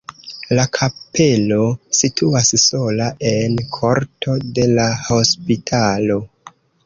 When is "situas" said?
1.97-2.49